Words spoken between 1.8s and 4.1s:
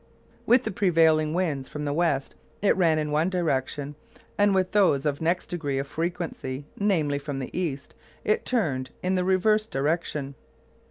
the west it ran in one direction,